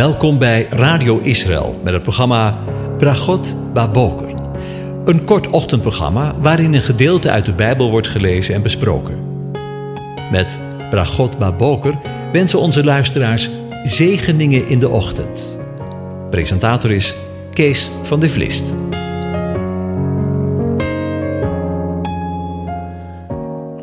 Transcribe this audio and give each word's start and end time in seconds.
Welkom 0.00 0.38
bij 0.38 0.66
Radio 0.70 1.18
Israël 1.18 1.80
met 1.84 1.92
het 1.92 2.02
programma 2.02 2.58
Bragot 2.98 3.72
Baboker. 3.72 4.34
Een 5.04 5.24
kort 5.24 5.46
ochtendprogramma 5.46 6.40
waarin 6.40 6.74
een 6.74 6.80
gedeelte 6.80 7.30
uit 7.30 7.44
de 7.44 7.52
Bijbel 7.52 7.90
wordt 7.90 8.06
gelezen 8.06 8.54
en 8.54 8.62
besproken. 8.62 9.50
Met 10.30 10.58
Bragot 10.90 11.38
Baboker 11.38 11.94
wensen 12.32 12.58
onze 12.58 12.84
luisteraars 12.84 13.50
zegeningen 13.82 14.68
in 14.68 14.78
de 14.78 14.88
ochtend. 14.88 15.60
Presentator 16.30 16.90
is 16.90 17.16
Kees 17.52 17.90
van 18.02 18.20
de 18.20 18.28
Vlist. 18.28 18.74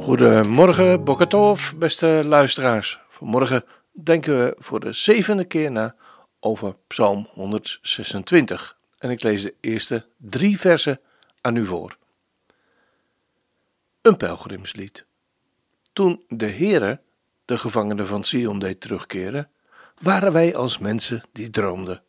Goedemorgen, 0.02 1.04
Bokatov, 1.04 1.72
beste 1.74 2.22
luisteraars. 2.26 3.00
Vanmorgen 3.10 3.64
denken 4.04 4.40
we 4.40 4.56
voor 4.60 4.80
de 4.80 4.94
zevende 4.94 5.46
keer 5.46 5.72
na 5.72 5.96
over 6.48 6.76
Psalm 6.88 7.28
126. 7.32 8.78
En 8.98 9.10
ik 9.10 9.24
lees 9.24 9.42
de 9.42 9.56
eerste 9.60 10.06
drie 10.18 10.60
versen 10.60 11.00
aan 11.42 11.56
u 11.56 11.66
voor. 11.66 11.98
Een 14.02 14.18
pelgrimslied. 14.18 15.06
Toen 15.94 16.24
de 16.28 16.46
Heere 16.46 17.02
de 17.46 17.58
gevangenen 17.58 18.08
van 18.08 18.24
Sion 18.24 18.60
deed 18.60 18.82
terugkeren, 18.82 19.50
waren 20.02 20.34
wij 20.34 20.56
als 20.56 20.78
mensen 20.78 21.22
die 21.32 21.50
droomden. 21.50 22.04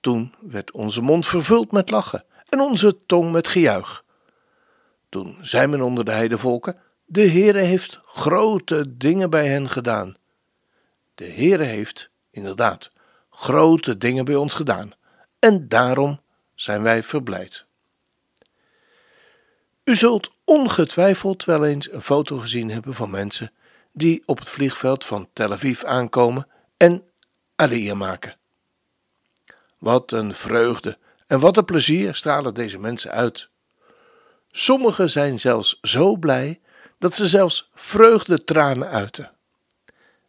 Toen 0.00 0.34
werd 0.40 0.70
onze 0.72 1.00
mond 1.00 1.26
vervuld 1.26 1.72
met 1.72 1.90
lachen 1.90 2.24
en 2.48 2.60
onze 2.60 3.06
tong 3.06 3.32
met 3.32 3.48
gejuich. 3.48 4.04
Toen 5.08 5.38
zei 5.40 5.66
men 5.66 5.82
onder 5.82 6.04
de 6.04 6.12
heidevolken: 6.12 6.76
De 7.04 7.28
Heere 7.28 7.60
heeft 7.60 8.00
grote 8.04 8.96
dingen 8.96 9.30
bij 9.30 9.46
hen 9.46 9.68
gedaan. 9.68 10.14
De 11.14 11.24
Heere 11.24 11.64
heeft, 11.64 12.10
inderdaad, 12.30 12.91
grote 13.42 13.98
dingen 13.98 14.24
bij 14.24 14.34
ons 14.34 14.54
gedaan. 14.54 14.92
En 15.38 15.68
daarom 15.68 16.20
zijn 16.54 16.82
wij 16.82 17.02
verblijd. 17.02 17.64
U 19.84 19.94
zult 19.96 20.30
ongetwijfeld 20.44 21.44
wel 21.44 21.64
eens 21.64 21.92
een 21.92 22.02
foto 22.02 22.38
gezien 22.38 22.70
hebben 22.70 22.94
van 22.94 23.10
mensen 23.10 23.52
die 23.92 24.22
op 24.26 24.38
het 24.38 24.48
vliegveld 24.48 25.04
van 25.04 25.28
Tel 25.32 25.52
Aviv 25.52 25.84
aankomen 25.84 26.48
en 26.76 27.02
Aliyah 27.56 27.98
maken. 27.98 28.36
Wat 29.78 30.12
een 30.12 30.34
vreugde 30.34 30.98
en 31.26 31.40
wat 31.40 31.56
een 31.56 31.64
plezier 31.64 32.14
stralen 32.14 32.54
deze 32.54 32.78
mensen 32.78 33.10
uit. 33.10 33.48
Sommigen 34.50 35.10
zijn 35.10 35.40
zelfs 35.40 35.78
zo 35.80 36.16
blij 36.16 36.60
dat 36.98 37.16
ze 37.16 37.26
zelfs 37.26 37.70
vreugdetranen 37.74 38.88
uiten. 38.88 39.30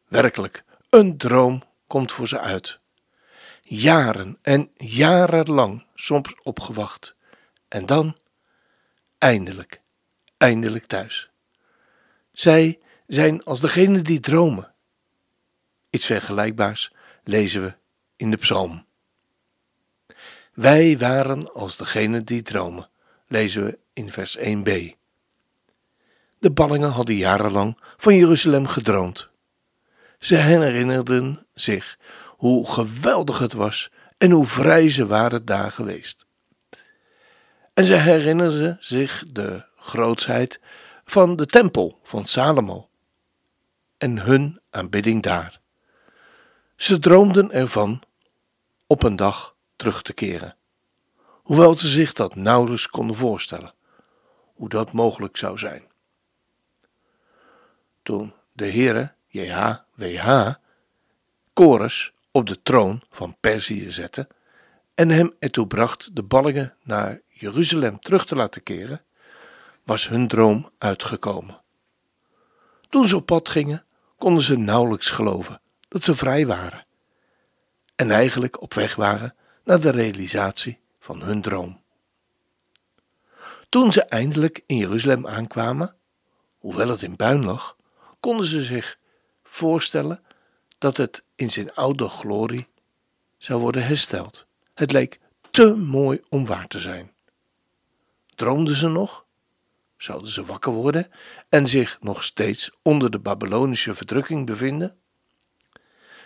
Werkelijk, 0.08 0.64
een 0.90 1.18
droom 1.18 1.64
komt 1.88 2.12
voor 2.12 2.28
ze 2.28 2.40
uit. 2.40 2.82
Jaren 3.76 4.38
en 4.42 4.72
jarenlang 4.76 5.86
soms 5.96 6.36
opgewacht. 6.44 7.16
En 7.68 7.86
dan, 7.86 8.18
eindelijk, 9.18 9.82
eindelijk 10.38 10.86
thuis. 10.86 11.30
Zij 12.32 12.80
zijn 13.08 13.44
als 13.44 13.60
degene 13.60 14.02
die 14.02 14.20
dromen. 14.20 14.74
Iets 15.90 16.06
vergelijkbaars 16.06 16.94
lezen 17.24 17.62
we 17.62 17.74
in 18.16 18.32
de 18.32 18.38
psalm. 18.38 18.86
Wij 20.54 20.98
waren 20.98 21.54
als 21.54 21.78
degene 21.78 22.24
die 22.24 22.42
dromen, 22.42 22.90
lezen 23.28 23.66
we 23.66 23.80
in 23.94 24.12
vers 24.12 24.38
1b. 24.38 24.90
De 26.40 26.52
ballingen 26.52 26.92
hadden 26.92 27.16
jarenlang 27.16 27.78
van 27.98 28.16
Jeruzalem 28.16 28.68
gedroomd. 28.68 29.30
Ze 30.20 30.36
herinnerden 30.36 31.46
zich 31.54 31.98
hoe 32.44 32.72
geweldig 32.72 33.40
het 33.40 33.54
was 33.54 33.92
en 34.18 34.32
hoe 34.32 34.46
vrij 34.46 34.90
ze 34.90 35.08
waren 35.08 35.46
daar 35.46 35.72
geweest. 35.72 36.26
En 37.74 37.86
ze 37.86 37.94
herinnerden 37.94 38.78
zich 38.80 39.24
de 39.28 39.66
grootsheid 39.76 40.60
van 41.06 41.36
de 41.36 41.46
tempel 41.46 42.00
van 42.04 42.26
Salomo 42.26 42.90
en 43.98 44.20
hun 44.20 44.62
aanbidding 44.70 45.24
daar. 45.24 45.60
Ze 46.76 47.00
droomden 47.00 47.52
ervan 47.52 48.02
op 48.88 49.04
een 49.04 49.16
dag 49.16 49.56
terug 49.76 50.02
te 50.02 50.14
keren, 50.14 50.56
hoewel 51.26 51.78
ze 51.78 51.88
zich 51.88 52.14
dat 52.14 52.36
nauwelijks 52.36 52.88
konden 52.88 53.16
voorstellen, 53.16 53.74
hoe 54.54 54.70
dat 54.70 54.92
mogelijk 54.92 55.38
zou 55.38 55.58
zijn. 55.58 55.84
Toen 58.02 58.34
de 58.52 58.72
Heere, 58.72 59.14
JHWH, 59.28 60.52
Chorus 61.54 62.13
op 62.36 62.48
de 62.48 62.62
troon 62.62 63.02
van 63.10 63.36
Perzië 63.40 63.92
zette 63.92 64.28
en 64.96 65.10
hem 65.10 65.34
ertoe 65.40 65.68
bracht 65.68 66.16
de 66.16 66.24
ballingen 66.24 66.76
naar 66.84 67.22
Jeruzalem 67.28 68.00
terug 68.00 68.26
te 68.26 68.36
laten 68.36 68.64
keren, 68.64 69.02
was 69.84 70.08
hun 70.08 70.28
droom 70.28 70.70
uitgekomen. 70.78 71.62
Toen 72.90 73.08
ze 73.08 73.16
op 73.16 73.26
pad 73.26 73.50
gingen, 73.50 73.86
konden 74.18 74.44
ze 74.44 74.58
nauwelijks 74.58 75.10
geloven 75.10 75.62
dat 75.88 76.04
ze 76.04 76.16
vrij 76.16 76.48
waren 76.48 76.86
en 77.96 78.12
eigenlijk 78.12 78.62
op 78.62 78.74
weg 78.74 78.96
waren 78.96 79.36
naar 79.64 79.80
de 79.80 79.90
realisatie 79.90 80.80
van 81.00 81.22
hun 81.22 81.42
droom. 81.42 81.82
Toen 83.70 83.92
ze 83.92 84.04
eindelijk 84.04 84.64
in 84.66 84.78
Jeruzalem 84.78 85.28
aankwamen, 85.28 85.96
hoewel 86.58 86.88
het 86.88 87.02
in 87.02 87.16
puin 87.16 87.46
lag, 87.46 87.78
konden 88.20 88.46
ze 88.46 88.64
zich 88.64 88.98
voorstellen 89.44 90.24
dat 90.84 90.98
het 90.98 91.24
in 91.36 91.50
zijn 91.50 91.74
oude 91.74 92.10
glorie 92.10 92.68
zou 93.38 93.62
worden 93.62 93.86
hersteld. 93.86 94.46
Het 94.74 94.92
leek 94.92 95.20
te 95.52 95.76
mooi 95.76 96.22
om 96.30 96.46
waar 96.46 96.68
te 96.68 96.80
zijn. 96.80 97.12
Droomden 98.36 98.76
ze 98.76 98.88
nog? 98.88 99.26
Zouden 99.98 100.30
ze 100.32 100.46
wakker 100.46 100.72
worden 100.72 101.12
en 101.50 101.68
zich 101.68 101.98
nog 102.02 102.24
steeds 102.24 102.72
onder 102.82 103.12
de 103.12 103.20
Babylonische 103.20 103.96
verdrukking 103.96 104.46
bevinden? 104.46 104.98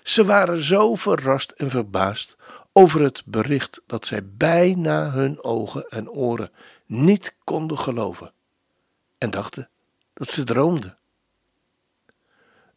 Ze 0.03 0.25
waren 0.25 0.57
zo 0.57 0.95
verrast 0.95 1.51
en 1.51 1.69
verbaasd 1.69 2.35
over 2.72 3.01
het 3.01 3.24
bericht 3.25 3.81
dat 3.85 4.06
zij 4.06 4.29
bijna 4.29 5.12
hun 5.12 5.44
ogen 5.44 5.88
en 5.89 6.09
oren 6.09 6.51
niet 6.85 7.35
konden 7.44 7.78
geloven 7.78 8.34
en 9.18 9.29
dachten 9.29 9.69
dat 10.13 10.29
ze 10.29 10.44
droomden. 10.44 10.97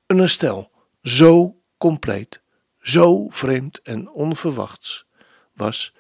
Een 0.07 0.19
herstel 0.19 0.71
zo 1.03 1.55
compleet, 1.81 2.41
zo 2.81 3.29
vreemd 3.29 3.83
en 3.83 4.11
onverwachts 4.11 5.07
was 5.53 5.95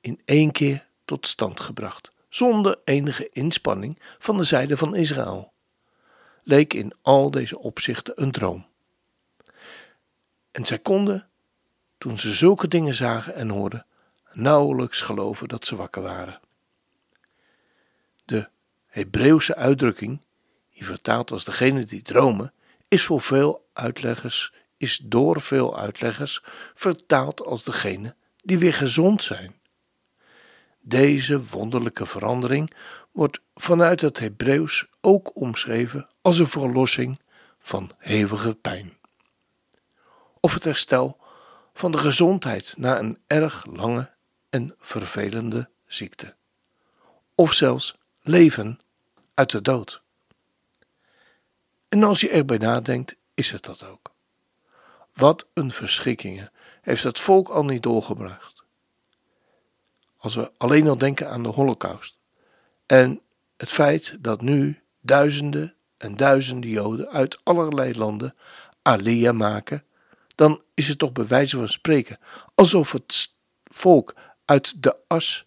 in 0.00 0.20
één 0.24 0.52
keer 0.52 0.86
tot 1.04 1.26
stand 1.26 1.60
gebracht, 1.60 2.12
zonder 2.28 2.80
enige 2.84 3.28
inspanning 3.32 3.98
van 4.18 4.36
de 4.36 4.42
zijde 4.42 4.76
van 4.76 4.96
Israël. 4.96 5.52
Leek 6.42 6.74
in 6.74 6.92
al 7.02 7.30
deze 7.30 7.58
opzichten 7.58 8.22
een 8.22 8.30
droom. 8.30 8.66
En 10.50 10.64
zij 10.64 10.78
konden, 10.78 11.28
toen 11.98 12.18
ze 12.18 12.34
zulke 12.34 12.68
dingen 12.68 12.94
zagen 12.94 13.34
en 13.34 13.48
hoorden, 13.48 13.86
nauwelijks 14.32 15.00
geloven 15.00 15.48
dat 15.48 15.66
ze 15.66 15.76
wakker 15.76 16.02
waren. 16.02 16.40
De 18.24 18.48
Hebreeuwse 18.86 19.54
uitdrukking, 19.54 20.20
die 20.72 20.84
vertaald 20.84 21.30
als 21.30 21.44
degene 21.44 21.84
die 21.84 22.02
dromen, 22.02 22.52
is 22.90 23.04
voor 23.04 23.20
veel 23.20 23.68
uitleggers, 23.72 24.52
is 24.76 25.00
door 25.04 25.40
veel 25.40 25.78
uitleggers 25.78 26.42
vertaald 26.74 27.44
als 27.44 27.64
degene 27.64 28.14
die 28.42 28.58
weer 28.58 28.74
gezond 28.74 29.22
zijn. 29.22 29.60
Deze 30.80 31.42
wonderlijke 31.46 32.06
verandering 32.06 32.74
wordt 33.12 33.40
vanuit 33.54 34.00
het 34.00 34.18
Hebreeuws 34.18 34.86
ook 35.00 35.30
omschreven 35.34 36.08
als 36.22 36.38
een 36.38 36.48
verlossing 36.48 37.20
van 37.58 37.90
hevige 37.98 38.54
pijn. 38.54 38.96
Of 40.40 40.54
het 40.54 40.64
herstel 40.64 41.18
van 41.74 41.92
de 41.92 41.98
gezondheid 41.98 42.74
na 42.78 42.98
een 42.98 43.18
erg 43.26 43.66
lange 43.66 44.10
en 44.48 44.74
vervelende 44.78 45.70
ziekte. 45.86 46.34
Of 47.34 47.52
zelfs 47.52 47.96
leven 48.20 48.78
uit 49.34 49.50
de 49.50 49.62
dood. 49.62 50.02
En 51.90 52.02
als 52.02 52.20
je 52.20 52.28
erbij 52.28 52.58
nadenkt, 52.58 53.16
is 53.34 53.50
het 53.50 53.64
dat 53.64 53.84
ook. 53.84 54.12
Wat 55.14 55.46
een 55.54 55.72
verschrikkingen 55.72 56.52
heeft 56.82 57.02
het 57.02 57.18
volk 57.18 57.48
al 57.48 57.64
niet 57.64 57.82
doorgebracht. 57.82 58.62
Als 60.16 60.34
we 60.34 60.52
alleen 60.56 60.88
al 60.88 60.98
denken 60.98 61.30
aan 61.30 61.42
de 61.42 61.48
Holocaust 61.48 62.18
en 62.86 63.20
het 63.56 63.68
feit 63.68 64.16
dat 64.18 64.40
nu 64.40 64.82
duizenden 65.00 65.74
en 65.96 66.16
duizenden 66.16 66.70
Joden 66.70 67.08
uit 67.08 67.44
allerlei 67.44 67.94
landen 67.98 68.34
Aliyah 68.82 69.36
maken, 69.36 69.84
dan 70.34 70.62
is 70.74 70.88
het 70.88 70.98
toch 70.98 71.12
bij 71.12 71.26
wijze 71.26 71.56
van 71.56 71.68
spreken 71.68 72.18
alsof 72.54 72.92
het 72.92 73.34
volk 73.64 74.14
uit 74.44 74.82
de 74.82 74.96
as 75.06 75.46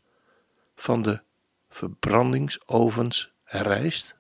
van 0.75 1.01
de 1.01 1.21
verbrandingsovens 1.69 3.31
herrijst 3.43 4.15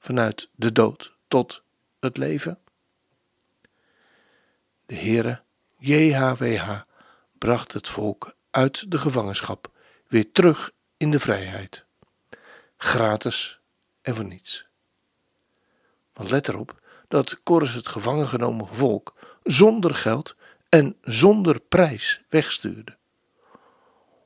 vanuit 0.00 0.48
de 0.54 0.72
dood 0.72 1.14
tot 1.28 1.62
het 2.00 2.16
leven? 2.16 2.58
De 4.86 4.94
Heere, 4.94 5.42
JHWH, 5.78 6.80
bracht 7.38 7.72
het 7.72 7.88
volk 7.88 8.34
uit 8.50 8.90
de 8.90 8.98
gevangenschap 8.98 9.70
weer 10.08 10.32
terug 10.32 10.70
in 10.96 11.10
de 11.10 11.20
vrijheid. 11.20 11.84
Gratis 12.76 13.60
en 14.02 14.14
voor 14.14 14.24
niets. 14.24 14.66
Want 16.12 16.30
let 16.30 16.48
erop 16.48 16.80
dat 17.08 17.42
Kores 17.42 17.74
het 17.74 17.88
gevangen 17.88 18.26
genomen 18.26 18.68
volk 18.68 19.14
zonder 19.42 19.94
geld 19.94 20.36
en 20.68 20.96
zonder 21.02 21.60
prijs 21.60 22.22
wegstuurde. 22.28 22.96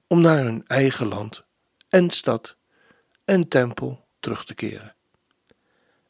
Om 0.06 0.20
naar 0.20 0.44
hun 0.44 0.66
eigen 0.66 1.06
land 1.06 1.44
en 1.88 2.10
stad 2.10 2.56
en 3.24 3.48
tempel 3.48 4.06
terug 4.20 4.44
te 4.44 4.54
keren. 4.54 4.93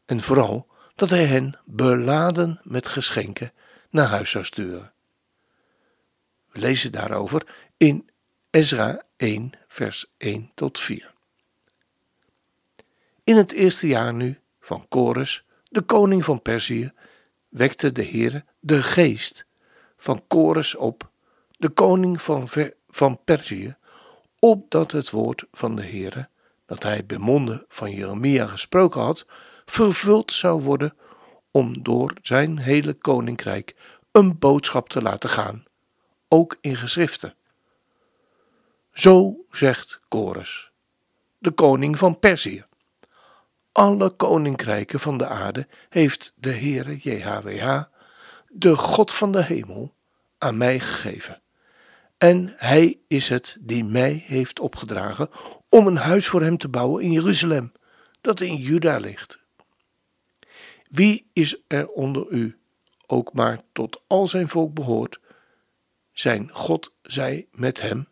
En 0.04 0.22
vooral 0.22 0.66
dat 0.94 1.10
hij 1.10 1.24
hen 1.24 1.58
beladen 1.64 2.60
met 2.62 2.86
geschenken 2.86 3.52
naar 3.90 4.08
huis 4.08 4.30
zou 4.30 4.44
sturen. 4.44 4.92
We 6.50 6.60
lezen 6.60 6.92
daarover 6.92 7.46
in 7.76 8.10
Ezra 8.50 9.02
1, 9.16 9.52
vers 9.68 10.06
1 10.16 10.50
tot 10.54 10.80
4. 10.80 11.12
In 13.24 13.36
het 13.36 13.52
eerste 13.52 13.86
jaar 13.86 14.14
nu 14.14 14.38
van 14.60 14.88
Kores, 14.88 15.44
de 15.68 15.80
koning 15.80 16.24
van 16.24 16.42
Perzië, 16.42 16.92
wekte 17.48 17.92
de 17.92 18.04
Heere 18.04 18.44
de 18.60 18.82
geest 18.82 19.46
van 19.96 20.24
Kores 20.26 20.74
op, 20.74 21.10
de 21.50 21.68
koning 21.68 22.22
van, 22.22 22.48
van 22.88 23.20
Perzië, 23.24 23.76
opdat 24.38 24.92
het 24.92 25.10
woord 25.10 25.44
van 25.52 25.76
de 25.76 25.82
Heere, 25.82 26.28
dat 26.66 26.82
hij 26.82 27.06
bij 27.06 27.62
van 27.68 27.90
Jeremia 27.90 28.46
gesproken 28.46 29.00
had, 29.00 29.26
vervuld 29.66 30.32
zou 30.32 30.62
worden 30.62 30.94
om 31.50 31.82
door 31.82 32.14
zijn 32.22 32.58
hele 32.58 32.94
koninkrijk 32.94 33.76
een 34.12 34.38
boodschap 34.38 34.88
te 34.88 35.02
laten 35.02 35.30
gaan, 35.30 35.64
ook 36.28 36.56
in 36.60 36.76
geschriften. 36.76 37.34
Zo 38.92 39.44
zegt 39.50 40.00
Kores, 40.08 40.70
de 41.38 41.50
koning 41.50 41.98
van 41.98 42.18
Perzië. 42.18 42.64
Alle 43.72 44.10
koninkrijken 44.10 45.00
van 45.00 45.18
de 45.18 45.26
aarde 45.26 45.66
heeft 45.88 46.32
de 46.36 46.52
Heere 46.52 46.96
JHWH, 46.96 47.82
de 48.48 48.76
God 48.76 49.12
van 49.12 49.32
de 49.32 49.44
hemel, 49.44 49.94
aan 50.38 50.56
mij 50.56 50.80
gegeven. 50.80 51.42
En 52.18 52.54
hij 52.56 52.98
is 53.08 53.28
het 53.28 53.56
die 53.60 53.84
mij 53.84 54.24
heeft 54.26 54.60
opgedragen 54.60 55.28
om 55.68 55.86
een 55.86 55.96
huis 55.96 56.26
voor 56.26 56.42
hem 56.42 56.56
te 56.56 56.68
bouwen 56.68 57.02
in 57.02 57.12
Jeruzalem, 57.12 57.72
dat 58.20 58.40
in 58.40 58.56
Juda 58.56 58.96
ligt. 58.96 59.38
Wie 60.94 61.30
is 61.32 61.56
er 61.66 61.88
onder 61.88 62.26
u, 62.30 62.58
ook 63.06 63.32
maar 63.32 63.60
tot 63.72 64.02
al 64.06 64.28
zijn 64.28 64.48
volk 64.48 64.74
behoort, 64.74 65.20
zijn 66.12 66.50
God 66.52 66.94
zij 67.02 67.48
met 67.50 67.80
hem, 67.80 68.08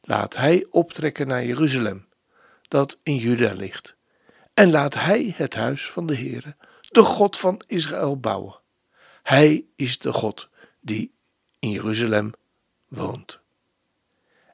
laat 0.00 0.36
hij 0.36 0.66
optrekken 0.70 1.26
naar 1.26 1.44
Jeruzalem, 1.44 2.06
dat 2.68 2.98
in 3.02 3.16
Juda 3.16 3.52
ligt, 3.52 3.96
en 4.54 4.70
laat 4.70 4.94
hij 4.94 5.32
het 5.36 5.54
huis 5.54 5.90
van 5.90 6.06
de 6.06 6.16
Heere, 6.16 6.56
de 6.80 7.02
God 7.02 7.38
van 7.38 7.60
Israël, 7.66 8.20
bouwen. 8.20 8.60
Hij 9.22 9.64
is 9.74 9.98
de 9.98 10.12
God 10.12 10.48
die 10.80 11.12
in 11.58 11.70
Jeruzalem 11.70 12.32
woont. 12.88 13.40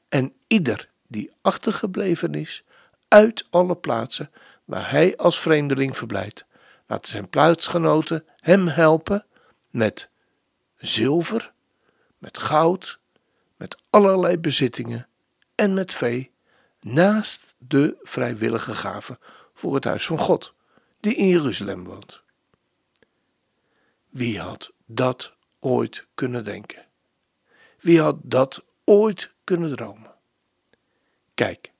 En 0.09 0.33
ieder 0.47 0.89
die 1.07 1.31
achtergebleven 1.41 2.33
is 2.33 2.63
uit 3.07 3.45
alle 3.49 3.75
plaatsen 3.75 4.31
waar 4.65 4.91
hij 4.91 5.17
als 5.17 5.39
vreemdeling 5.39 5.97
verblijdt, 5.97 6.45
laat 6.85 7.07
zijn 7.07 7.29
plaatsgenoten 7.29 8.25
hem 8.37 8.67
helpen 8.67 9.25
met 9.69 10.09
zilver, 10.77 11.53
met 12.17 12.37
goud, 12.37 12.99
met 13.55 13.77
allerlei 13.89 14.37
bezittingen 14.37 15.07
en 15.55 15.73
met 15.73 15.93
vee, 15.93 16.31
naast 16.79 17.55
de 17.57 17.97
vrijwillige 18.01 18.73
gaven 18.73 19.19
voor 19.53 19.75
het 19.75 19.83
huis 19.83 20.05
van 20.05 20.17
God, 20.17 20.53
die 20.99 21.15
in 21.15 21.27
Jeruzalem 21.27 21.83
woont. 21.83 22.21
Wie 24.09 24.39
had 24.39 24.71
dat 24.85 25.33
ooit 25.59 26.07
kunnen 26.13 26.43
denken? 26.43 26.85
Wie 27.79 28.01
had 28.01 28.17
dat 28.21 28.63
ooit 28.83 29.31
kunnen 29.43 29.75
dromen? 29.75 30.11
Kijk, 31.33 31.71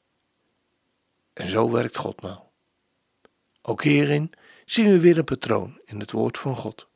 en 1.33 1.49
zo 1.49 1.71
werkt 1.71 1.97
God 1.97 2.21
nou. 2.21 2.39
Ook 3.61 3.83
hierin 3.83 4.31
zien 4.65 4.91
we 4.91 4.99
weer 4.99 5.17
een 5.17 5.23
patroon 5.23 5.79
in 5.85 5.99
het 5.99 6.11
woord 6.11 6.37
van 6.37 6.55
God. 6.55 6.87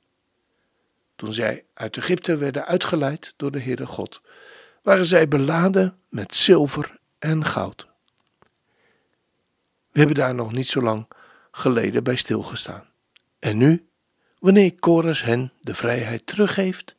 Toen 1.16 1.34
zij 1.34 1.66
uit 1.74 1.98
Egypte 1.98 2.38
werden 2.38 2.66
uitgeleid 2.66 3.34
door 3.38 3.52
de 3.52 3.62
Heere 3.62 3.86
God, 3.86 4.22
waren 4.82 5.06
zij 5.06 5.28
beladen 5.28 5.98
met 6.10 6.36
zilver 6.36 7.00
en 7.20 7.46
goud. 7.46 7.88
We 9.92 10.00
hebben 10.00 10.16
daar 10.16 10.36
nog 10.36 10.52
niet 10.52 10.68
zo 10.68 10.82
lang 10.82 11.08
geleden 11.52 12.04
bij 12.04 12.16
stilgestaan. 12.16 12.90
En 13.40 13.58
nu, 13.58 13.88
wanneer 14.40 14.76
Kores 14.76 15.24
hen 15.24 15.52
de 15.62 15.76
vrijheid 15.76 16.26
teruggeeft, 16.26 16.96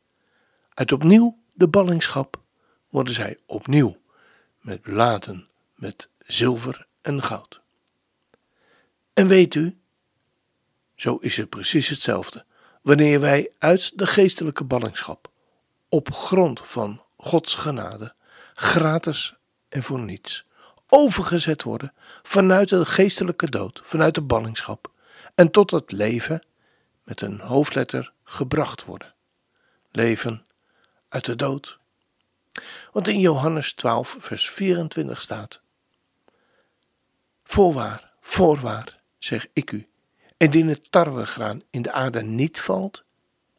uit 0.75 0.93
opnieuw 0.93 1.39
de 1.53 1.69
ballingschap, 1.69 2.41
worden 2.89 3.15
zij 3.15 3.39
opnieuw 3.47 3.97
met 4.61 4.83
beladen 4.83 5.49
met 5.75 6.09
zilver 6.19 6.87
en 7.01 7.23
goud. 7.23 7.61
En 9.13 9.29
weet 9.29 9.55
u, 9.55 9.79
zo 10.99 11.17
is 11.17 11.37
het 11.37 11.49
precies 11.49 11.89
hetzelfde 11.89 12.45
wanneer 12.83 13.21
wij 13.21 13.51
uit 13.59 13.99
de 13.99 14.07
geestelijke 14.07 14.65
ballingschap 14.65 15.31
op 15.89 16.13
grond 16.13 16.61
van 16.65 17.03
Gods 17.17 17.55
genade 17.55 18.15
gratis 18.55 19.35
en 19.69 19.83
voor 19.83 20.01
niets 20.01 20.47
overgezet 20.89 21.63
worden 21.63 21.93
vanuit 22.23 22.69
de 22.69 22.85
geestelijke 22.85 23.51
dood, 23.51 23.81
vanuit 23.85 24.15
de 24.15 24.23
ballingschap 24.23 24.91
en 25.35 25.51
tot 25.51 25.71
het 25.71 25.93
leven 25.93 26.43
met 27.05 27.21
een 27.21 27.41
hoofdletter 27.41 28.13
gebracht 28.25 28.85
worden. 28.85 29.15
Leven 29.91 30.47
uit 31.09 31.25
de 31.25 31.37
dood. 31.37 31.79
Want 32.93 33.09
in 33.09 33.21
Johannes 33.21 33.73
12, 33.73 34.17
vers 34.19 34.51
24 34.51 35.21
staat: 35.21 35.61
Voorwaar, 37.45 38.13
voorwaar, 38.21 39.01
zeg 39.19 39.47
ik 39.53 39.73
u, 39.73 39.89
Indien 40.39 40.69
het 40.69 40.91
tarwegraan 40.91 41.63
in 41.71 41.83
de 41.83 41.93
aarde 41.93 42.23
niet 42.23 42.61
valt 42.61 43.05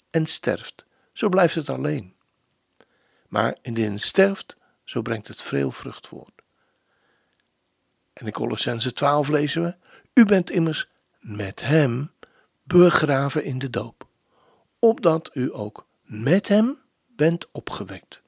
en 0.09 0.25
sterft, 0.25 0.85
zo 1.13 1.29
blijft 1.29 1.55
het 1.55 1.69
alleen. 1.69 2.15
Maar 3.27 3.57
indien 3.61 3.91
het 3.91 4.01
sterft, 4.01 4.57
zo 4.83 5.01
brengt 5.01 5.27
het 5.27 5.41
veel 5.41 5.71
vrucht 5.71 6.07
voort. 6.07 6.41
En 8.13 8.25
in 8.25 8.31
Colossense 8.31 8.93
12 8.93 9.27
lezen 9.27 9.63
we: 9.63 9.75
U 10.13 10.25
bent 10.25 10.51
immers 10.51 10.87
met 11.19 11.61
hem 11.61 12.11
begraven 12.63 13.43
in 13.43 13.59
de 13.59 13.69
doop, 13.69 14.07
opdat 14.79 15.29
u 15.33 15.53
ook 15.53 15.87
met 16.01 16.47
hem 16.47 16.79
bent 17.07 17.51
opgewekt, 17.51 18.21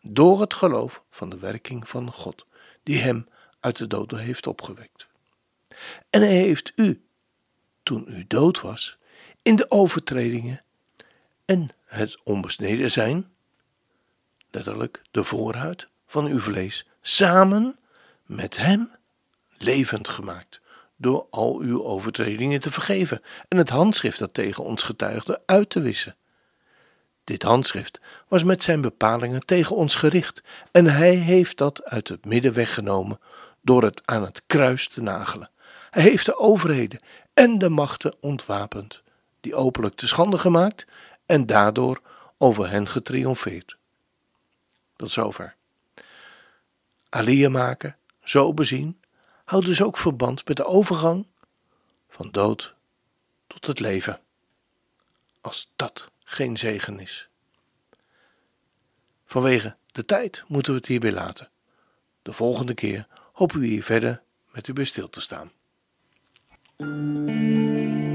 door 0.00 0.40
het 0.40 0.54
geloof 0.54 1.02
van 1.10 1.28
de 1.28 1.38
werking 1.38 1.88
van 1.88 2.12
God, 2.12 2.46
die 2.82 2.98
hem 2.98 3.28
uit 3.60 3.76
de 3.76 3.86
dood 3.86 4.10
heeft 4.10 4.46
opgewekt. 4.46 5.06
En 6.10 6.20
hij 6.20 6.36
heeft 6.36 6.72
u 6.76 7.04
toen 7.82 8.04
u 8.08 8.24
dood 8.26 8.60
was, 8.60 8.98
in 9.42 9.56
de 9.56 9.70
overtredingen 9.70 10.62
en 11.44 11.68
het 11.86 12.18
onbesneden 12.24 12.90
zijn, 12.90 13.30
letterlijk 14.50 15.02
de 15.10 15.24
voorhuid 15.24 15.88
van 16.06 16.26
uw 16.26 16.38
vlees, 16.38 16.86
samen 17.00 17.78
met 18.26 18.56
hem 18.56 18.90
levend 19.58 20.08
gemaakt, 20.08 20.60
door 20.96 21.26
al 21.30 21.58
uw 21.58 21.84
overtredingen 21.84 22.60
te 22.60 22.70
vergeven 22.70 23.22
en 23.48 23.58
het 23.58 23.68
handschrift 23.68 24.18
dat 24.18 24.34
tegen 24.34 24.64
ons 24.64 24.82
getuigde 24.82 25.42
uit 25.46 25.70
te 25.70 25.80
wissen. 25.80 26.16
Dit 27.24 27.42
handschrift 27.42 28.00
was 28.28 28.44
met 28.44 28.62
zijn 28.62 28.80
bepalingen 28.80 29.46
tegen 29.46 29.76
ons 29.76 29.94
gericht 29.94 30.42
en 30.72 30.86
hij 30.86 31.14
heeft 31.14 31.56
dat 31.56 31.84
uit 31.84 32.08
het 32.08 32.24
midden 32.24 32.52
weggenomen 32.52 33.20
door 33.60 33.82
het 33.82 34.00
aan 34.04 34.22
het 34.22 34.42
kruis 34.46 34.88
te 34.88 35.02
nagelen. 35.02 35.50
Hij 35.90 36.02
heeft 36.02 36.26
de 36.26 36.38
overheden 36.38 37.00
en 37.40 37.58
de 37.58 37.68
machten 37.68 38.14
ontwapend, 38.20 39.02
die 39.40 39.54
openlijk 39.54 39.94
te 39.94 40.08
schande 40.08 40.38
gemaakt 40.38 40.86
en 41.26 41.46
daardoor 41.46 42.00
over 42.38 42.70
hen 42.70 42.88
getriomfeerd. 42.88 43.76
Tot 44.96 45.10
zover. 45.10 45.56
Aliyah 47.08 47.52
maken, 47.52 47.96
zo 48.22 48.54
bezien, 48.54 49.00
houdt 49.44 49.66
dus 49.66 49.82
ook 49.82 49.96
verband 49.96 50.48
met 50.48 50.56
de 50.56 50.64
overgang 50.64 51.26
van 52.08 52.30
dood 52.30 52.74
tot 53.46 53.66
het 53.66 53.80
leven. 53.80 54.20
Als 55.40 55.72
dat 55.76 56.10
geen 56.24 56.56
zegen 56.56 57.00
is. 57.00 57.28
Vanwege 59.24 59.76
de 59.92 60.04
tijd 60.04 60.44
moeten 60.46 60.72
we 60.72 60.78
het 60.78 60.88
hierbij 60.88 61.12
laten. 61.12 61.50
De 62.22 62.32
volgende 62.32 62.74
keer 62.74 63.06
hopen 63.32 63.60
we 63.60 63.66
hier 63.66 63.84
verder 63.84 64.22
met 64.50 64.68
u 64.68 64.72
bij 64.72 64.84
stil 64.84 65.10
te 65.10 65.20
staan. 65.20 65.52
Música 66.80 68.09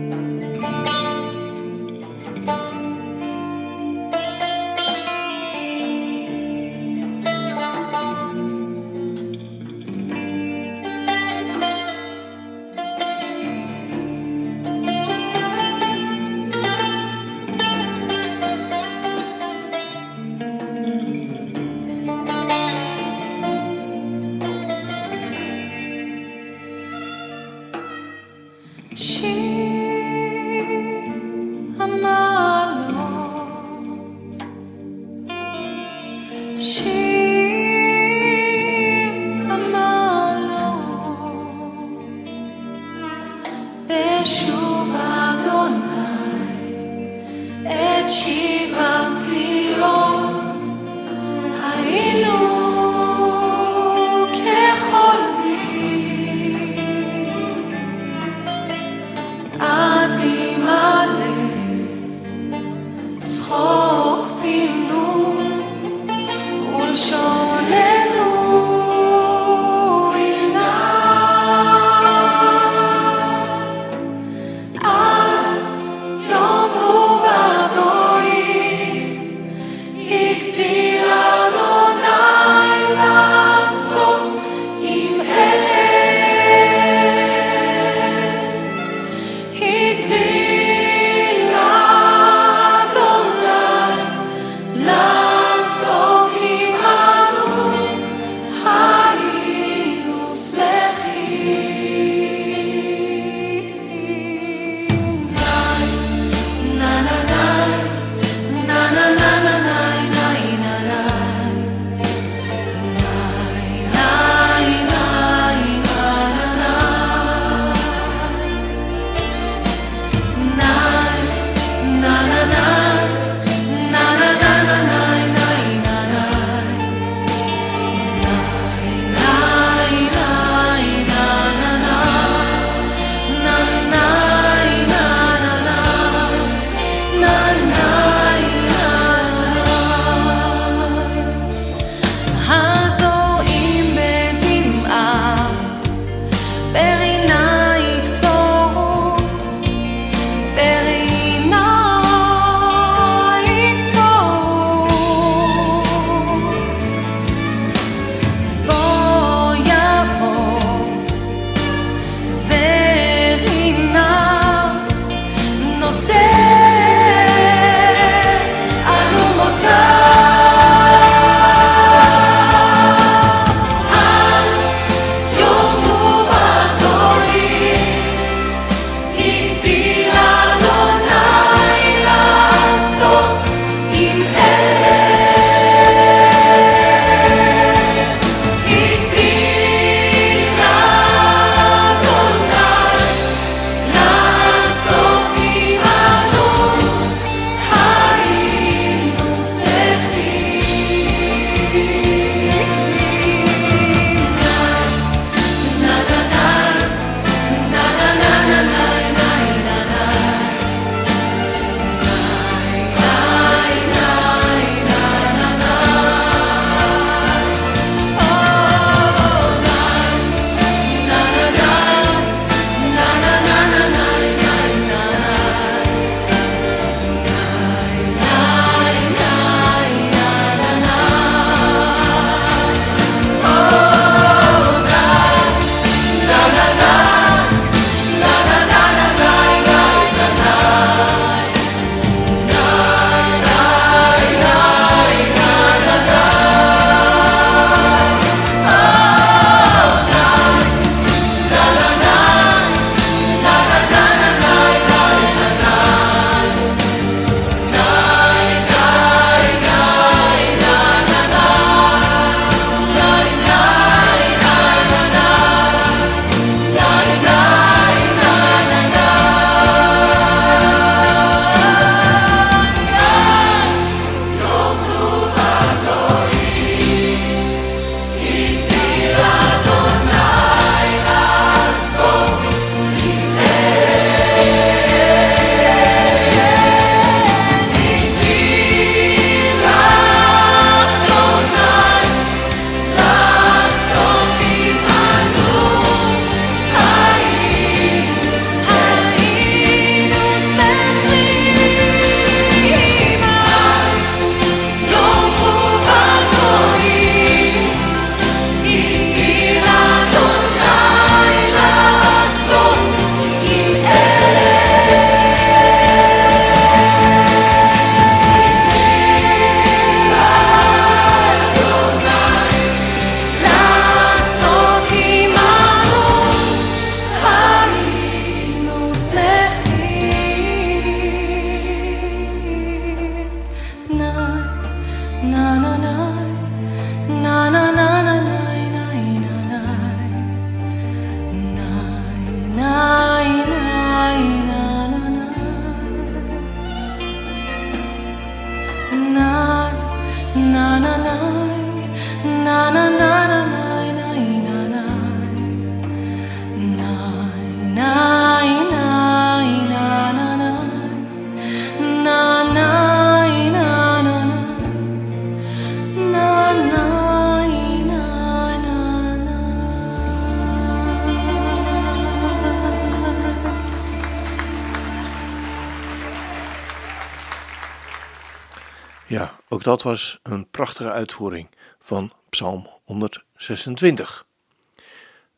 Ook 379.47 379.63
dat 379.63 379.81
was 379.81 380.19
een 380.23 380.49
prachtige 380.49 380.91
uitvoering 380.91 381.49
van 381.79 382.13
Psalm 382.29 382.69
126. 382.83 384.25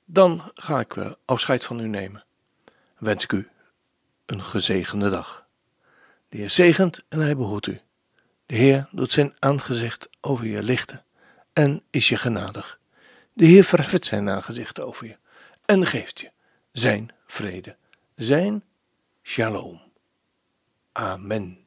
Dan 0.06 0.52
ga 0.54 0.80
ik 0.80 0.96
uh, 0.96 1.12
afscheid 1.26 1.64
van 1.64 1.80
u 1.80 1.88
nemen. 1.88 2.26
Wens 2.98 3.24
ik 3.24 3.32
u 3.32 3.50
een 4.26 4.44
gezegende 4.44 5.10
dag. 5.10 5.46
De 6.30 6.38
Heer 6.38 6.50
zegent 6.50 7.04
en 7.10 7.20
hij 7.20 7.36
behoedt 7.36 7.68
u. 7.68 7.82
De 8.46 8.56
Heer 8.56 8.88
doet 8.92 9.12
zijn 9.12 9.36
aangezicht 9.40 10.10
over 10.22 10.46
je 10.46 10.64
lichten 10.64 11.06
en 11.54 11.84
is 11.90 12.10
je 12.10 12.18
genadig. 12.18 12.80
De 13.34 13.46
Heer 13.46 13.64
verheft 13.64 14.06
zijn 14.06 14.30
aangezicht 14.30 14.80
over 14.80 15.08
je 15.08 15.18
en 15.66 15.86
geeft 15.86 16.20
je 16.20 16.32
zijn 16.72 17.10
vrede, 17.26 17.76
zijn 18.16 18.64
shalom. 19.24 19.82
Amen. 20.92 21.67